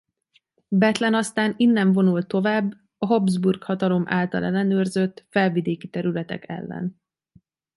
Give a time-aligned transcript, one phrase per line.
[0.67, 7.01] Bethlen aztán innen vonult tovább a Habsburg hatalom által ellenőrzött felvidéki területek ellen.